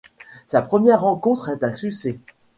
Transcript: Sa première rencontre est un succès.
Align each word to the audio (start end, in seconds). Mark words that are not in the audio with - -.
Sa 0.47 0.63
première 0.63 1.01
rencontre 1.01 1.49
est 1.49 1.63
un 1.63 1.75
succès. 1.75 2.17